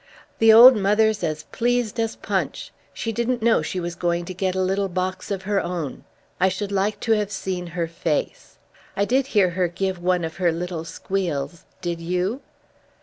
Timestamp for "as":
1.23-1.43, 1.99-2.15